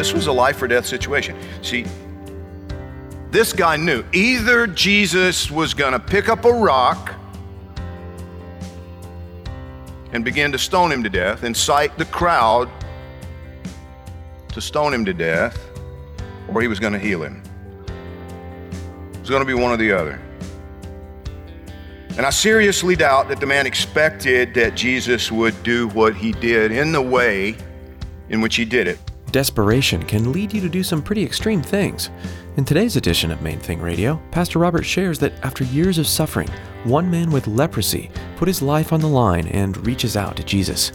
[0.00, 1.36] This was a life or death situation.
[1.60, 1.84] See,
[3.30, 7.14] this guy knew either Jesus was going to pick up a rock
[10.14, 12.70] and begin to stone him to death, incite the crowd
[14.54, 15.68] to stone him to death,
[16.48, 17.42] or he was going to heal him.
[19.12, 20.18] It was going to be one or the other.
[22.16, 26.72] And I seriously doubt that the man expected that Jesus would do what he did
[26.72, 27.54] in the way
[28.30, 28.98] in which he did it.
[29.30, 32.10] Desperation can lead you to do some pretty extreme things.
[32.56, 36.48] In today's edition of Main Thing Radio, Pastor Robert shares that after years of suffering,
[36.82, 40.90] one man with leprosy put his life on the line and reaches out to Jesus.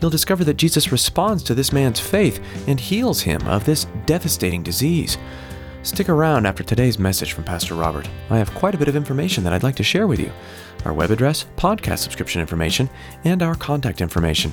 [0.00, 4.64] You'll discover that Jesus responds to this man's faith and heals him of this devastating
[4.64, 5.16] disease.
[5.84, 8.08] Stick around after today's message from Pastor Robert.
[8.30, 10.32] I have quite a bit of information that I'd like to share with you
[10.84, 12.90] our web address, podcast subscription information,
[13.24, 14.52] and our contact information.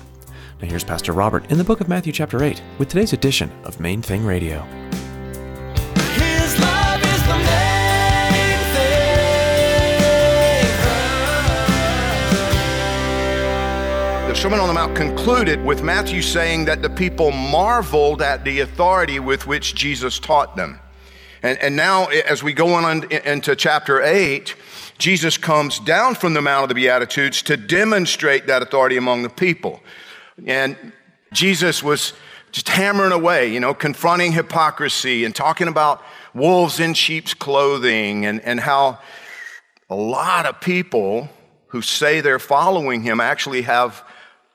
[0.62, 3.82] Now, here's Pastor Robert in the book of Matthew, chapter 8, with today's edition of
[3.82, 4.62] Main Thing Radio.
[6.16, 9.10] His love is the main thing.
[14.30, 18.62] The Sermon on the Mount concluded with Matthew saying that the people marveled at the
[18.62, 20.80] authority with which Jesus taught them.
[21.44, 24.56] And, and now, as we go on into chapter 8,
[25.00, 29.30] Jesus comes down from the Mount of the Beatitudes to demonstrate that authority among the
[29.30, 29.82] people.
[30.46, 30.94] And
[31.32, 32.14] Jesus was
[32.52, 36.02] just hammering away, you know, confronting hypocrisy and talking about
[36.34, 39.00] wolves in sheep's clothing and, and how
[39.90, 41.30] a lot of people
[41.68, 44.04] who say they're following him actually have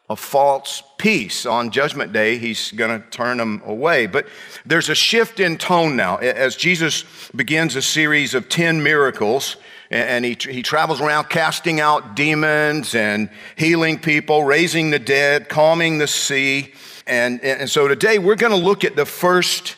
[0.09, 1.47] a false peace.
[1.47, 4.07] On Judgment Day, he's going to turn them away.
[4.07, 4.27] But
[4.67, 7.05] there's a shift in tone now as Jesus
[7.35, 9.57] begins a series of 10 miracles.
[9.91, 15.99] And he, he travels around casting out demons and healing people, raising the dead, calming
[15.99, 16.73] the sea.
[17.07, 19.77] And, and so today we're going to look at the first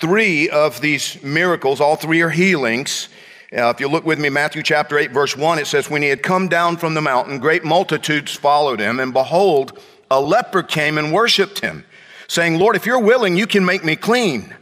[0.00, 1.80] three of these miracles.
[1.80, 3.08] All three are healings.
[3.54, 6.08] Uh, if you look with me, Matthew chapter 8, verse 1, it says, When he
[6.08, 9.78] had come down from the mountain, great multitudes followed him, and behold,
[10.10, 11.84] a leper came and worshiped him,
[12.28, 14.54] saying, Lord, if you're willing, you can make me clean.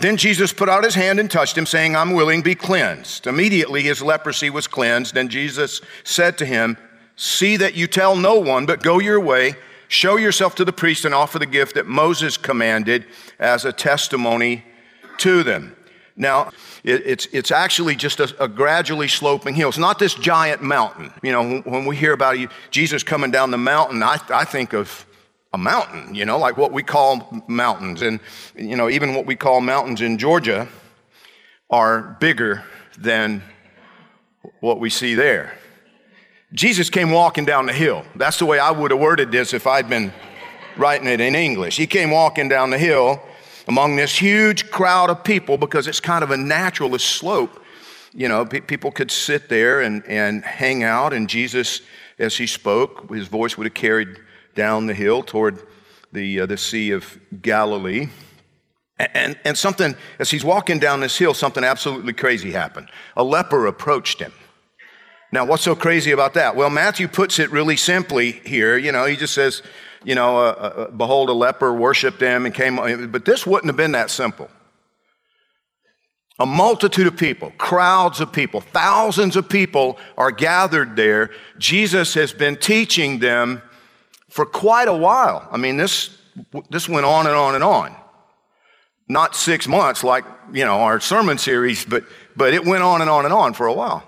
[0.00, 3.26] Then Jesus put out his hand and touched him, saying, I'm willing, be cleansed.
[3.26, 6.78] Immediately his leprosy was cleansed, and Jesus said to him,
[7.16, 9.56] See that you tell no one, but go your way,
[9.88, 13.04] show yourself to the priest, and offer the gift that Moses commanded
[13.38, 14.64] as a testimony
[15.18, 15.76] to them.
[16.16, 16.50] Now,
[16.82, 19.68] it, it's, it's actually just a, a, gradually sloping hill.
[19.68, 21.12] It's not this giant mountain.
[21.22, 22.38] You know, when, when we hear about
[22.70, 25.06] Jesus coming down the mountain, I, I think of
[25.52, 28.02] a mountain, you know, like what we call mountains.
[28.02, 28.20] And,
[28.54, 30.68] you know, even what we call mountains in Georgia
[31.68, 32.64] are bigger
[32.98, 33.42] than
[34.60, 35.54] what we see there.
[36.52, 38.04] Jesus came walking down the hill.
[38.16, 40.12] That's the way I would have worded this if I'd been
[40.76, 41.76] writing it in English.
[41.76, 43.20] He came walking down the hill
[43.68, 47.62] among this huge crowd of people because it's kind of a naturalist slope.
[48.12, 51.82] You know, pe- people could sit there and, and hang out, and Jesus,
[52.18, 54.08] as he spoke, his voice would have carried
[54.60, 55.58] down the hill toward
[56.12, 58.10] the, uh, the Sea of Galilee.
[58.98, 62.90] And, and something, as he's walking down this hill, something absolutely crazy happened.
[63.16, 64.34] A leper approached him.
[65.32, 66.56] Now, what's so crazy about that?
[66.56, 68.76] Well, Matthew puts it really simply here.
[68.76, 69.62] You know, he just says,
[70.04, 73.78] you know, uh, uh, behold, a leper worshiped him and came, but this wouldn't have
[73.78, 74.50] been that simple.
[76.38, 81.30] A multitude of people, crowds of people, thousands of people are gathered there.
[81.56, 83.62] Jesus has been teaching them
[84.30, 85.46] for quite a while.
[85.50, 86.16] I mean, this,
[86.70, 87.94] this went on and on and on.
[89.08, 92.04] Not six months like, you know, our sermon series, but,
[92.36, 94.06] but it went on and on and on for a while.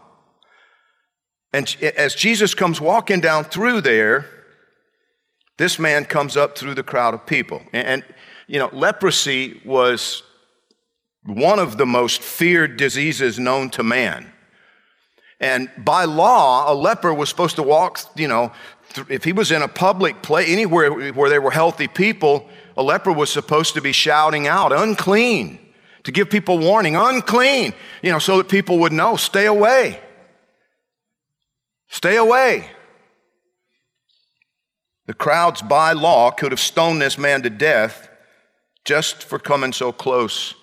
[1.52, 4.26] And as Jesus comes walking down through there,
[5.58, 7.62] this man comes up through the crowd of people.
[7.72, 8.04] And,
[8.46, 10.22] you know, leprosy was
[11.24, 14.32] one of the most feared diseases known to man.
[15.40, 18.52] And by law, a leper was supposed to walk, you know,
[19.08, 23.12] if he was in a public place, anywhere where there were healthy people, a leper
[23.12, 25.58] was supposed to be shouting out, unclean,
[26.04, 30.00] to give people warning, unclean, you know, so that people would know, stay away.
[31.88, 32.70] Stay away.
[35.06, 38.08] The crowds, by law, could have stoned this man to death
[38.84, 40.54] just for coming so close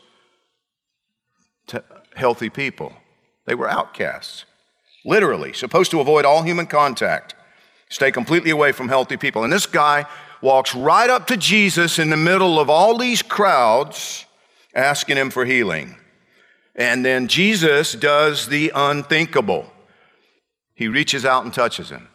[1.68, 1.84] to
[2.16, 2.94] healthy people.
[3.46, 4.46] They were outcasts,
[5.06, 7.36] literally, supposed to avoid all human contact,
[7.90, 9.44] stay completely away from healthy people.
[9.44, 10.06] And this guy
[10.42, 14.26] walks right up to Jesus in the middle of all these crowds,
[14.74, 15.98] asking him for healing.
[16.76, 19.70] And then Jesus does the unthinkable.
[20.76, 22.08] He reaches out and touches him.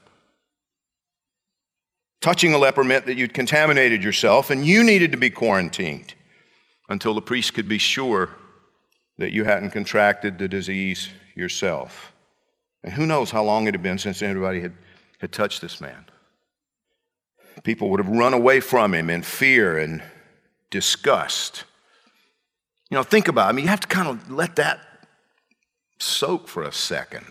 [2.22, 6.14] Touching a leper meant that you'd contaminated yourself and you needed to be quarantined
[6.88, 8.30] until the priest could be sure
[9.18, 12.12] that you hadn't contracted the disease yourself.
[12.82, 14.72] And who knows how long it had been since anybody had,
[15.24, 16.04] had touched this man.
[17.62, 20.02] People would have run away from him in fear and
[20.70, 21.64] disgust.
[22.90, 23.48] You know, think about it.
[23.48, 24.80] I mean, you have to kind of let that
[25.98, 27.24] soak for a second.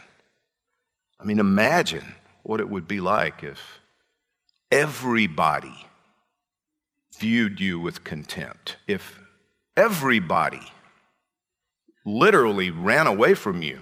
[1.20, 3.80] I mean, imagine what it would be like if
[4.72, 5.86] everybody
[7.20, 9.20] viewed you with contempt, if
[9.78, 10.62] everybody
[12.06, 13.82] literally ran away from you,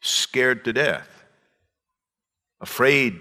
[0.00, 1.11] scared to death,
[2.62, 3.18] afraid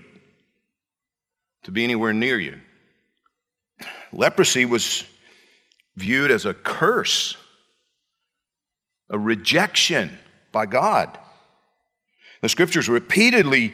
[1.64, 2.60] to be anywhere near you.
[4.14, 5.04] Leprosy was
[5.96, 7.36] viewed as a curse,
[9.10, 10.18] a rejection
[10.52, 11.18] by God.
[12.42, 13.74] The scriptures repeatedly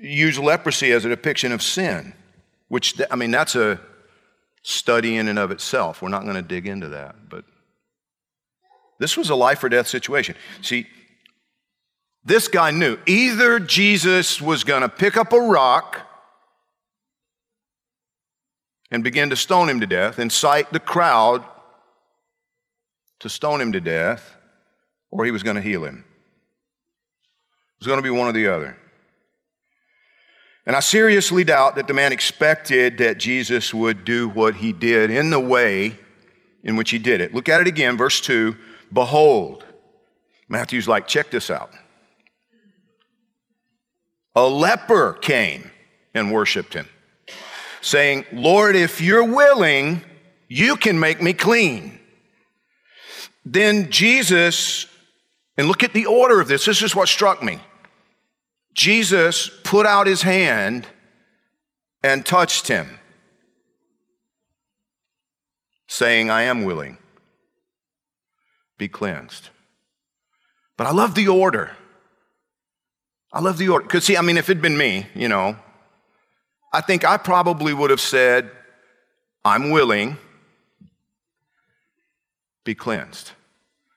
[0.00, 2.14] use leprosy as a depiction of sin,
[2.68, 3.80] which, I mean, that's a
[4.62, 6.02] study in and of itself.
[6.02, 7.44] We're not going to dig into that, but
[8.98, 10.34] this was a life or death situation.
[10.62, 10.86] See,
[12.28, 16.06] this guy knew either Jesus was going to pick up a rock
[18.90, 21.44] and begin to stone him to death, incite the crowd
[23.20, 24.36] to stone him to death,
[25.10, 26.04] or he was going to heal him.
[27.74, 28.76] It was going to be one or the other.
[30.66, 35.10] And I seriously doubt that the man expected that Jesus would do what he did
[35.10, 35.98] in the way
[36.62, 37.32] in which he did it.
[37.32, 38.54] Look at it again, verse 2.
[38.92, 39.64] Behold,
[40.48, 41.70] Matthew's like, check this out.
[44.38, 45.68] A leper came
[46.14, 46.88] and worshiped him,
[47.80, 50.04] saying, Lord, if you're willing,
[50.46, 51.98] you can make me clean.
[53.44, 54.86] Then Jesus,
[55.56, 57.58] and look at the order of this, this is what struck me.
[58.74, 60.86] Jesus put out his hand
[62.04, 63.00] and touched him,
[65.88, 66.96] saying, I am willing.
[68.78, 69.48] Be cleansed.
[70.76, 71.72] But I love the order.
[73.32, 73.84] I love the order.
[73.84, 75.56] Because, see, I mean, if it'd been me, you know,
[76.72, 78.50] I think I probably would have said,
[79.44, 80.16] I'm willing,
[82.64, 83.32] be cleansed.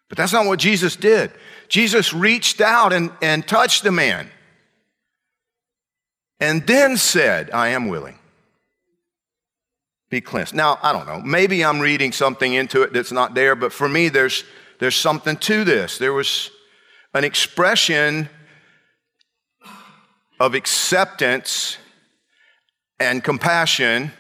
[0.10, 1.32] But that's not what Jesus did.
[1.70, 4.30] Jesus reached out and, and touched the man
[6.40, 8.18] and then said, I am willing.
[10.10, 10.54] Be cleansed.
[10.54, 11.22] Now, I don't know.
[11.22, 14.44] Maybe I'm reading something into it that's not there, but for me, there's,
[14.80, 15.98] there's something to this.
[15.98, 16.52] There was
[17.14, 18.28] an expression
[20.42, 21.78] of acceptance
[23.00, 24.12] and compassion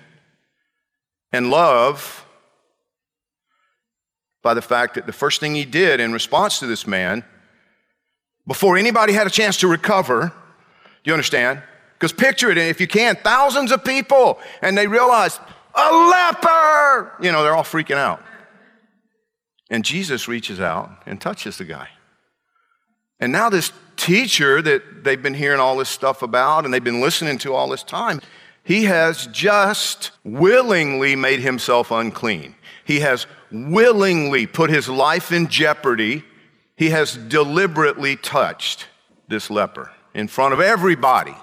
[1.34, 2.28] and love
[4.44, 7.26] by the fact that the first thing he did in response to this man,
[8.46, 10.32] before anybody had a chance to recover,
[11.04, 11.64] do you understand?
[11.94, 15.40] Because picture it, if you can, thousands of people, and they realize,
[15.74, 17.14] a leper!
[17.20, 18.22] You know, they're all freaking out.
[19.72, 21.88] And Jesus reaches out and touches the guy.
[23.20, 27.02] And now, this teacher that they've been hearing all this stuff about and they've been
[27.02, 28.22] listening to all this time,
[28.64, 32.56] he has just willingly made himself unclean.
[32.84, 36.24] He has willingly put his life in jeopardy.
[36.76, 38.88] He has deliberately touched
[39.28, 41.36] this leper in front of everybody.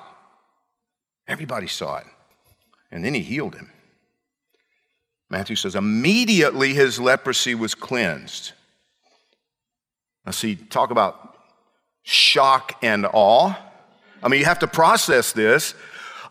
[1.26, 2.06] Everybody saw it.
[2.90, 3.70] And then he healed him.
[5.30, 8.52] Matthew says, immediately his leprosy was cleansed.
[10.24, 11.27] Now, see, talk about
[12.08, 13.54] shock and awe.
[14.22, 15.74] I mean, you have to process this.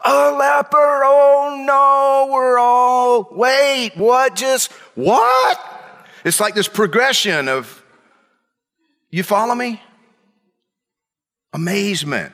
[0.03, 5.59] A leper, oh no, we're all, wait, what just, what?
[6.25, 7.83] It's like this progression of,
[9.11, 9.79] you follow me?
[11.53, 12.33] Amazement.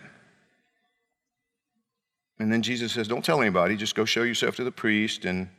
[2.39, 5.49] And then Jesus says, Don't tell anybody, just go show yourself to the priest and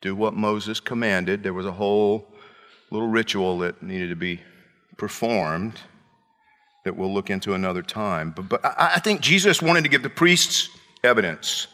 [0.00, 1.42] do what Moses commanded.
[1.42, 2.28] There was a whole
[2.90, 4.40] little ritual that needed to be
[4.96, 5.80] performed
[6.86, 8.30] that we'll look into another time.
[8.30, 10.68] But, but I, I think Jesus wanted to give the priests
[11.02, 11.66] evidence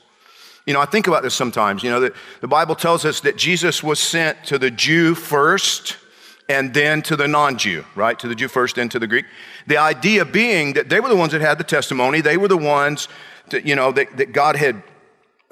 [0.66, 1.82] You know, I think about this sometimes.
[1.82, 5.98] You know, the, the Bible tells us that Jesus was sent to the Jew first
[6.48, 8.18] and then to the non Jew, right?
[8.18, 9.26] To the Jew first, then to the Greek.
[9.66, 12.56] The idea being that they were the ones that had the testimony, they were the
[12.56, 13.08] ones
[13.50, 14.82] that, you know, that, that God had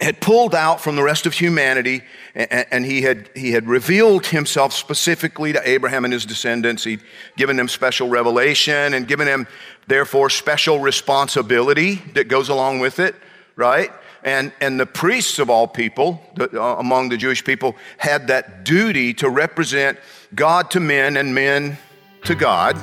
[0.00, 2.02] had pulled out from the rest of humanity
[2.34, 6.84] and, and, he, had, he had revealed himself specifically to Abraham and his descendants.
[6.84, 7.02] He'd
[7.36, 9.46] given them special revelation and given them,
[9.88, 13.14] therefore, special responsibility that goes along with it,
[13.56, 13.90] right?
[14.22, 18.64] And, and the priests of all people, the, uh, among the Jewish people, had that
[18.64, 19.98] duty to represent
[20.34, 21.78] God to men and men
[22.24, 22.76] to God.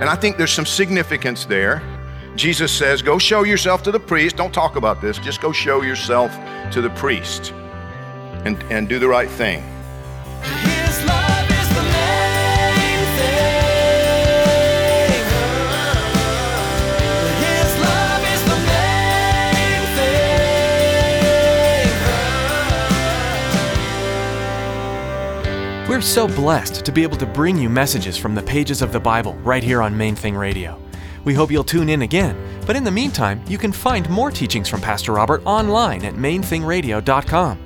[0.00, 1.95] And I think there's some significance there.
[2.36, 4.36] Jesus says, Go show yourself to the priest.
[4.36, 5.18] Don't talk about this.
[5.18, 6.30] Just go show yourself
[6.70, 7.52] to the priest
[8.44, 9.62] and, and do the right thing.
[10.42, 13.56] His love is the main thing.
[17.40, 19.80] His love is the main
[25.84, 25.88] thing.
[25.88, 29.00] We're so blessed to be able to bring you messages from the pages of the
[29.00, 30.85] Bible right here on Main Thing Radio.
[31.26, 34.68] We hope you'll tune in again, but in the meantime, you can find more teachings
[34.68, 37.58] from Pastor Robert online at mainthingradio.com.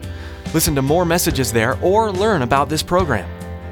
[0.54, 3.28] Listen to more messages there or learn about this program.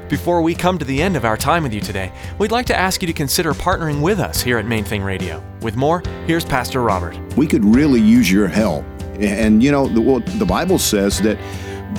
[0.07, 2.77] Before we come to the end of our time with you today, we'd like to
[2.77, 5.43] ask you to consider partnering with us here at Main Thing Radio.
[5.63, 7.17] With more, here's Pastor Robert.
[7.35, 8.85] we could really use your help.
[9.19, 11.39] And you know, the, well, the Bible says that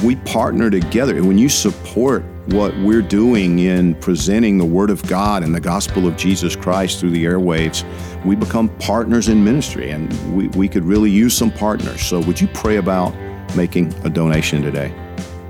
[0.04, 1.24] we partner together.
[1.24, 6.06] When you support what we're doing in presenting the Word of God and the gospel
[6.06, 7.84] of Jesus Christ through the airwaves,
[8.24, 12.02] we become partners in ministry, and we, we could really use some partners.
[12.02, 13.14] So, would you pray about
[13.54, 14.94] making a donation today?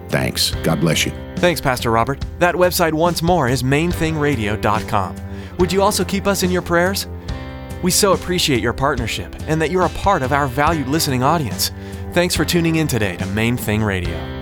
[0.08, 0.50] Thanks.
[0.62, 1.12] God bless you.
[1.36, 2.24] Thanks, Pastor Robert.
[2.38, 5.16] That website once more is mainthingradio.com.
[5.58, 7.06] Would you also keep us in your prayers?
[7.82, 11.70] We so appreciate your partnership and that you're a part of our valued listening audience.
[12.12, 14.39] Thanks for tuning in today to Main Thing Radio.